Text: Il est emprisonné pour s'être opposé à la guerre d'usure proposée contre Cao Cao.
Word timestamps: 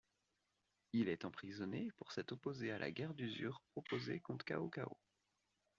Il 0.93 1.09
est 1.09 1.25
emprisonné 1.25 1.91
pour 1.97 2.11
s'être 2.11 2.31
opposé 2.31 2.71
à 2.71 2.79
la 2.79 2.89
guerre 2.89 3.13
d'usure 3.13 3.61
proposée 3.73 4.19
contre 4.19 4.43
Cao 4.45 4.67
Cao. 4.67 4.97